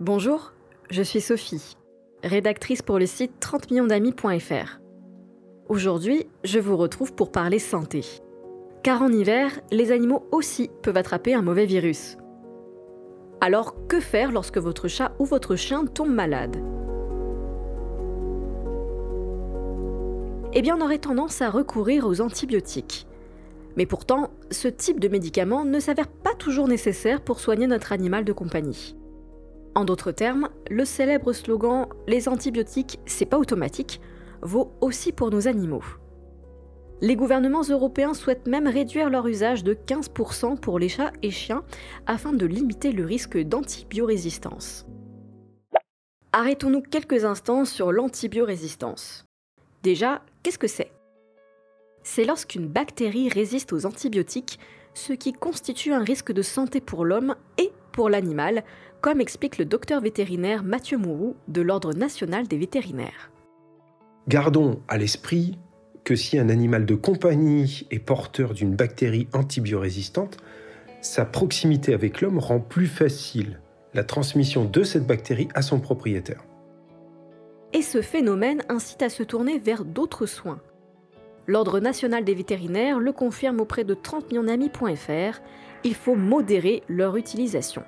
Bonjour, 0.00 0.52
je 0.90 1.00
suis 1.00 1.22
Sophie, 1.22 1.74
rédactrice 2.22 2.82
pour 2.82 2.98
le 2.98 3.06
site 3.06 3.32
30 3.40 3.70
millionsdamis.fr. 3.70 4.78
Aujourd'hui, 5.70 6.26
je 6.44 6.58
vous 6.58 6.76
retrouve 6.76 7.14
pour 7.14 7.32
parler 7.32 7.58
santé. 7.58 8.04
Car 8.82 9.00
en 9.00 9.10
hiver, 9.10 9.58
les 9.70 9.92
animaux 9.92 10.26
aussi 10.32 10.68
peuvent 10.82 10.98
attraper 10.98 11.32
un 11.32 11.40
mauvais 11.40 11.64
virus. 11.64 12.18
Alors 13.40 13.74
que 13.88 13.98
faire 13.98 14.32
lorsque 14.32 14.58
votre 14.58 14.86
chat 14.86 15.12
ou 15.18 15.24
votre 15.24 15.56
chien 15.56 15.86
tombe 15.86 16.12
malade? 16.12 16.58
Eh 20.52 20.60
bien, 20.60 20.76
on 20.76 20.84
aurait 20.84 20.98
tendance 20.98 21.40
à 21.40 21.48
recourir 21.48 22.06
aux 22.06 22.20
antibiotiques. 22.20 23.06
Mais 23.78 23.86
pourtant, 23.86 24.28
ce 24.50 24.68
type 24.68 25.00
de 25.00 25.08
médicament 25.08 25.64
ne 25.64 25.80
s'avère 25.80 26.08
pas 26.08 26.34
toujours 26.34 26.68
nécessaire 26.68 27.22
pour 27.22 27.40
soigner 27.40 27.66
notre 27.66 27.92
animal 27.92 28.26
de 28.26 28.34
compagnie. 28.34 28.94
En 29.76 29.84
d'autres 29.84 30.10
termes, 30.10 30.48
le 30.70 30.86
célèbre 30.86 31.34
slogan 31.34 31.86
Les 32.08 32.28
antibiotiques, 32.28 32.98
c'est 33.04 33.26
pas 33.26 33.38
automatique 33.38 34.00
vaut 34.40 34.72
aussi 34.80 35.12
pour 35.12 35.30
nos 35.30 35.48
animaux. 35.48 35.84
Les 37.02 37.14
gouvernements 37.14 37.62
européens 37.62 38.14
souhaitent 38.14 38.46
même 38.46 38.68
réduire 38.68 39.10
leur 39.10 39.26
usage 39.26 39.64
de 39.64 39.74
15% 39.74 40.58
pour 40.58 40.78
les 40.78 40.88
chats 40.88 41.12
et 41.22 41.30
chiens 41.30 41.62
afin 42.06 42.32
de 42.32 42.46
limiter 42.46 42.90
le 42.90 43.04
risque 43.04 43.36
d'antibiorésistance. 43.36 44.86
Arrêtons-nous 46.32 46.80
quelques 46.80 47.26
instants 47.26 47.66
sur 47.66 47.92
l'antibiorésistance. 47.92 49.26
Déjà, 49.82 50.22
qu'est-ce 50.42 50.58
que 50.58 50.68
c'est? 50.68 50.90
C'est 52.02 52.24
lorsqu'une 52.24 52.66
bactérie 52.66 53.28
résiste 53.28 53.74
aux 53.74 53.84
antibiotiques, 53.84 54.58
ce 54.94 55.12
qui 55.12 55.34
constitue 55.34 55.92
un 55.92 56.02
risque 56.02 56.32
de 56.32 56.40
santé 56.40 56.80
pour 56.80 57.04
l'homme 57.04 57.36
et 57.58 57.72
pour 57.96 58.10
l'animal, 58.10 58.62
comme 59.00 59.20
explique 59.20 59.58
le 59.58 59.64
docteur 59.64 60.00
vétérinaire 60.00 60.62
Mathieu 60.62 60.98
Mourou 60.98 61.34
de 61.48 61.62
l'Ordre 61.62 61.94
national 61.94 62.46
des 62.46 62.58
vétérinaires. 62.58 63.32
Gardons 64.28 64.82
à 64.86 64.98
l'esprit 64.98 65.58
que 66.04 66.14
si 66.14 66.38
un 66.38 66.48
animal 66.50 66.86
de 66.86 66.94
compagnie 66.94 67.88
est 67.90 67.98
porteur 67.98 68.54
d'une 68.54 68.76
bactérie 68.76 69.28
antibiorésistante, 69.32 70.36
sa 71.00 71.24
proximité 71.24 71.94
avec 71.94 72.20
l'homme 72.20 72.38
rend 72.38 72.60
plus 72.60 72.86
facile 72.86 73.60
la 73.94 74.04
transmission 74.04 74.64
de 74.64 74.82
cette 74.82 75.06
bactérie 75.06 75.48
à 75.54 75.62
son 75.62 75.80
propriétaire. 75.80 76.44
Et 77.72 77.82
ce 77.82 78.02
phénomène 78.02 78.62
incite 78.68 79.02
à 79.02 79.08
se 79.08 79.22
tourner 79.22 79.58
vers 79.58 79.84
d'autres 79.84 80.26
soins. 80.26 80.60
L'Ordre 81.46 81.80
national 81.80 82.24
des 82.24 82.34
vétérinaires 82.34 82.98
le 82.98 83.12
confirme 83.12 83.60
auprès 83.60 83.84
de 83.84 83.94
30 83.94 84.30
millionsdamis.fr, 84.30 85.40
il 85.84 85.94
faut 85.94 86.16
modérer 86.16 86.82
leur 86.88 87.16
utilisation. 87.16 87.84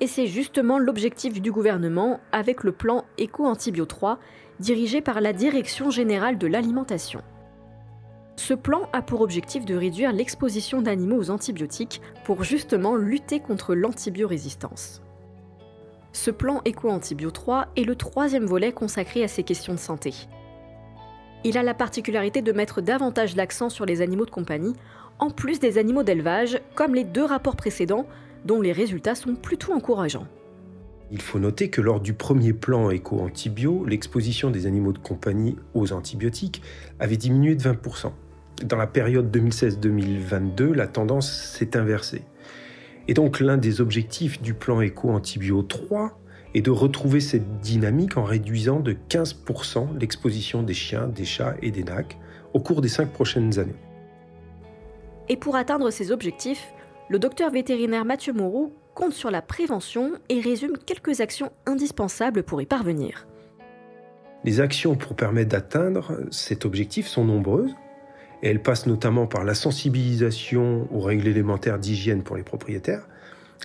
Et 0.00 0.06
c'est 0.06 0.26
justement 0.26 0.78
l'objectif 0.78 1.42
du 1.42 1.52
gouvernement 1.52 2.20
avec 2.32 2.64
le 2.64 2.72
plan 2.72 3.04
Éco-Antibio 3.18 3.84
3, 3.84 4.18
dirigé 4.58 5.02
par 5.02 5.20
la 5.20 5.34
Direction 5.34 5.90
générale 5.90 6.38
de 6.38 6.46
l'alimentation. 6.46 7.22
Ce 8.36 8.54
plan 8.54 8.88
a 8.94 9.02
pour 9.02 9.20
objectif 9.20 9.66
de 9.66 9.74
réduire 9.74 10.12
l'exposition 10.12 10.80
d'animaux 10.80 11.18
aux 11.18 11.30
antibiotiques 11.30 12.00
pour 12.24 12.42
justement 12.42 12.96
lutter 12.96 13.40
contre 13.40 13.74
l'antibiorésistance. 13.74 15.02
Ce 16.12 16.30
plan 16.30 16.62
Éco-Antibio 16.64 17.30
3 17.30 17.68
est 17.76 17.84
le 17.84 17.94
troisième 17.94 18.46
volet 18.46 18.72
consacré 18.72 19.22
à 19.22 19.28
ces 19.28 19.42
questions 19.42 19.74
de 19.74 19.78
santé. 19.78 20.14
Il 21.44 21.58
a 21.58 21.62
la 21.62 21.74
particularité 21.74 22.40
de 22.40 22.52
mettre 22.52 22.80
davantage 22.80 23.36
l'accent 23.36 23.68
sur 23.68 23.84
les 23.84 24.00
animaux 24.00 24.24
de 24.24 24.30
compagnie, 24.30 24.74
en 25.18 25.30
plus 25.30 25.60
des 25.60 25.76
animaux 25.76 26.02
d'élevage, 26.02 26.58
comme 26.74 26.94
les 26.94 27.04
deux 27.04 27.24
rapports 27.24 27.56
précédents 27.56 28.06
dont 28.44 28.60
les 28.60 28.72
résultats 28.72 29.14
sont 29.14 29.34
plutôt 29.34 29.72
encourageants. 29.72 30.26
Il 31.12 31.20
faut 31.20 31.40
noter 31.40 31.70
que 31.70 31.80
lors 31.80 32.00
du 32.00 32.12
premier 32.12 32.52
plan 32.52 32.90
éco-antibio, 32.90 33.84
l'exposition 33.84 34.50
des 34.50 34.66
animaux 34.66 34.92
de 34.92 34.98
compagnie 34.98 35.56
aux 35.74 35.92
antibiotiques 35.92 36.62
avait 37.00 37.16
diminué 37.16 37.56
de 37.56 37.62
20%. 37.62 38.12
Dans 38.64 38.76
la 38.76 38.86
période 38.86 39.34
2016-2022, 39.36 40.72
la 40.72 40.86
tendance 40.86 41.32
s'est 41.32 41.76
inversée. 41.76 42.22
Et 43.08 43.14
donc 43.14 43.40
l'un 43.40 43.56
des 43.56 43.80
objectifs 43.80 44.40
du 44.40 44.54
plan 44.54 44.80
éco-antibio 44.80 45.62
3 45.62 46.20
est 46.54 46.62
de 46.62 46.70
retrouver 46.70 47.20
cette 47.20 47.60
dynamique 47.60 48.16
en 48.16 48.24
réduisant 48.24 48.80
de 48.80 48.96
15% 49.08 49.98
l'exposition 49.98 50.62
des 50.62 50.74
chiens, 50.74 51.08
des 51.08 51.24
chats 51.24 51.56
et 51.62 51.70
des 51.70 51.84
nacs 51.84 52.18
au 52.54 52.60
cours 52.60 52.80
des 52.80 52.88
cinq 52.88 53.12
prochaines 53.12 53.58
années. 53.58 53.74
Et 55.28 55.36
pour 55.36 55.56
atteindre 55.56 55.90
ces 55.90 56.10
objectifs, 56.10 56.72
le 57.10 57.18
docteur 57.18 57.50
vétérinaire 57.50 58.06
Mathieu 58.06 58.32
Moreau 58.32 58.72
compte 58.94 59.12
sur 59.12 59.30
la 59.30 59.42
prévention 59.42 60.12
et 60.30 60.40
résume 60.40 60.78
quelques 60.78 61.20
actions 61.20 61.52
indispensables 61.66 62.42
pour 62.42 62.62
y 62.62 62.66
parvenir. 62.66 63.26
Les 64.44 64.60
actions 64.60 64.94
pour 64.94 65.14
permettre 65.14 65.50
d'atteindre 65.50 66.16
cet 66.30 66.64
objectif 66.64 67.06
sont 67.06 67.26
nombreuses 67.26 67.74
elles 68.42 68.62
passent 68.62 68.86
notamment 68.86 69.26
par 69.26 69.44
la 69.44 69.54
sensibilisation 69.54 70.88
aux 70.92 71.00
règles 71.00 71.28
élémentaires 71.28 71.78
d'hygiène 71.78 72.22
pour 72.22 72.36
les 72.36 72.42
propriétaires, 72.42 73.06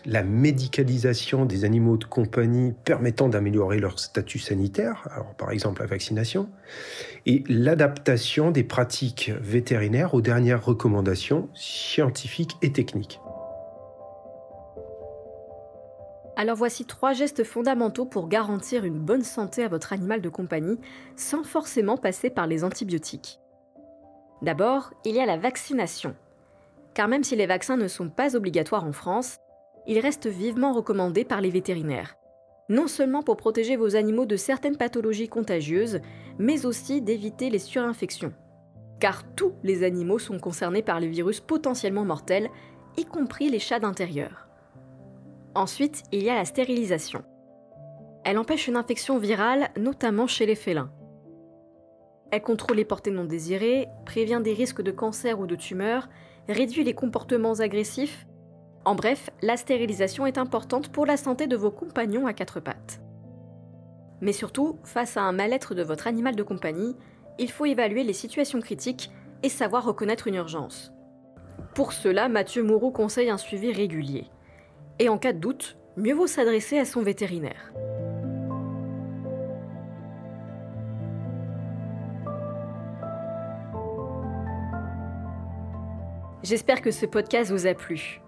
la 0.06 0.24
médicalisation 0.24 1.46
des 1.46 1.64
animaux 1.64 1.96
de 1.96 2.04
compagnie 2.04 2.74
permettant 2.84 3.30
d'améliorer 3.30 3.80
leur 3.80 4.00
statut 4.00 4.40
sanitaire, 4.40 5.08
par 5.38 5.52
exemple 5.52 5.82
la 5.82 5.88
vaccination, 5.88 6.50
et 7.26 7.44
l'adaptation 7.48 8.52
des 8.52 8.64
pratiques 8.64 9.32
vétérinaires 9.40 10.14
aux 10.14 10.22
dernières 10.22 10.64
recommandations 10.64 11.50
scientifiques 11.54 12.58
et 12.62 12.74
techniques. 12.74 13.20
Alors 16.38 16.57
voici 16.57 16.84
trois 16.84 17.13
gestes 17.13 17.46
fondamentaux 17.46 18.06
pour 18.06 18.28
garantir 18.28 18.84
une 18.84 19.00
bonne 19.00 19.23
santé 19.23 19.63
à 19.63 19.69
votre 19.69 19.94
animal 19.94 20.19
de 20.19 20.28
compagnie 20.28 20.78
sans 21.16 21.44
forcément 21.44 21.96
passer 21.96 22.29
par 22.29 22.46
les 22.46 22.66
antibiotiques. 22.66 23.40
D'abord, 24.41 24.91
il 25.06 25.16
y 25.16 25.22
a 25.22 25.25
la 25.25 25.38
vaccination. 25.38 26.13
Car 26.94 27.07
même 27.07 27.23
si 27.23 27.38
les 27.38 27.46
vaccins 27.46 27.78
ne 27.78 27.88
sont 27.88 28.09
pas 28.09 28.35
obligatoires 28.35 28.85
en 28.85 28.91
France, 28.91 29.38
ils 29.88 30.00
restent 30.00 30.28
vivement 30.28 30.73
recommandés 30.73 31.23
par 31.23 31.40
les 31.40 31.50
vétérinaires. 31.50 32.16
Non 32.67 32.88
seulement 32.88 33.23
pour 33.23 33.38
protéger 33.38 33.78
vos 33.78 33.96
animaux 33.96 34.25
de 34.25 34.35
certaines 34.35 34.78
pathologies 34.78 35.29
contagieuses, 35.29 36.02
mais 36.38 36.66
aussi 36.66 37.02
d'éviter 37.02 37.50
les 37.50 37.59
surinfections. 37.59 38.34
Car 39.00 39.23
tous 39.35 39.53
les 39.63 39.84
animaux 39.84 40.19
sont 40.19 40.40
concernés 40.40 40.81
par 40.81 41.00
les 41.00 41.07
virus 41.07 41.40
potentiellement 41.40 42.06
mortels, 42.06 42.50
y 42.97 43.06
compris 43.06 43.50
les 43.50 43.59
chats 43.59 43.79
d'intérieur. 43.79 44.45
Ensuite, 45.56 46.04
il 46.12 46.22
y 46.22 46.30
a 46.30 46.36
la 46.36 46.44
stérilisation. 46.44 47.24
Elle 48.26 48.38
empêche 48.38 48.68
une 48.68 48.76
infection 48.76 49.18
virale, 49.18 49.70
notamment 49.78 50.28
chez 50.28 50.46
les 50.46 50.56
félins. 50.56 50.92
Elle 52.32 52.42
contrôle 52.42 52.76
les 52.76 52.84
portées 52.84 53.12
non 53.12 53.24
désirées, 53.24 53.88
prévient 54.06 54.42
des 54.44 54.52
risques 54.52 54.82
de 54.82 54.92
cancer 54.92 55.40
ou 55.40 55.48
de 55.48 55.56
tumeur, 55.56 56.10
réduit 56.50 56.84
les 56.84 56.94
comportements 56.94 57.54
agressifs. 57.54 58.28
En 58.84 58.96
bref, 58.96 59.30
la 59.42 59.56
stérilisation 59.56 60.26
est 60.26 60.38
importante 60.38 60.90
pour 60.90 61.06
la 61.06 61.16
santé 61.16 61.48
de 61.48 61.56
vos 61.56 61.72
compagnons 61.72 62.28
à 62.28 62.34
quatre 62.34 62.60
pattes. 62.60 63.00
Mais 64.20 64.34
surtout, 64.34 64.78
face 64.84 65.16
à 65.16 65.22
un 65.22 65.32
mal-être 65.32 65.74
de 65.74 65.84
votre 65.84 66.08
animal 66.08 66.36
de 66.36 66.44
compagnie, 66.44 66.98
il 67.40 67.50
faut 67.50 67.66
évaluer 67.66 68.04
les 68.04 68.14
situations 68.14 68.60
critiques 68.60 69.10
et 69.42 69.50
savoir 69.50 69.86
reconnaître 69.86 70.28
une 70.28 70.36
urgence. 70.36 70.92
Pour 71.74 71.94
cela, 71.94 72.28
Mathieu 72.28 72.64
Moreau 72.64 72.92
conseille 72.92 73.30
un 73.30 73.38
suivi 73.38 73.72
régulier. 73.72 74.30
Et 75.00 75.10
en 75.10 75.18
cas 75.18 75.34
de 75.34 75.40
doute, 75.40 75.78
mieux 75.98 76.14
vaut 76.14 76.28
s'adresser 76.28 76.78
à 76.78 76.86
son 76.86 77.02
vétérinaire. 77.02 77.74
J'espère 86.44 86.82
que 86.82 86.92
ce 86.92 87.06
podcast 87.06 87.52
vous 87.52 87.66
a 87.66 87.74
plu. 87.74 88.22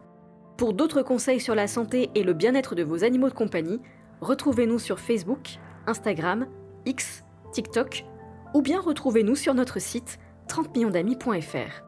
Pour 0.58 0.74
d'autres 0.74 1.04
conseils 1.04 1.40
sur 1.40 1.54
la 1.54 1.68
santé 1.68 2.10
et 2.16 2.24
le 2.24 2.34
bien-être 2.34 2.74
de 2.74 2.84
vos 2.84 3.04
animaux 3.04 3.30
de 3.30 3.34
compagnie, 3.34 3.80
retrouvez-nous 4.22 4.80
sur 4.80 5.00
Facebook, 5.00 5.60
Instagram, 5.86 6.48
X, 6.86 7.24
TikTok 7.52 8.06
ou 8.54 8.62
bien 8.62 8.82
retrouvez-nous 8.82 9.36
sur 9.36 9.54
notre 9.54 9.80
site 9.80 10.20
30 10.48 10.76
millionsdamis.fr. 10.76 11.84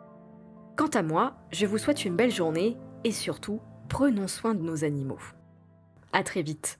Quant 0.78 0.90
à 0.94 1.02
moi, 1.02 1.34
je 1.52 1.66
vous 1.66 1.80
souhaite 1.80 2.06
une 2.06 2.16
belle 2.16 2.32
journée 2.32 2.78
et 3.04 3.12
surtout 3.12 3.60
prenons 3.89 4.27
soin 4.27 4.53
de 4.53 4.62
nos 4.62 4.86
animaux. 4.86 5.19
À 6.13 6.24
très 6.24 6.44
vite. 6.44 6.80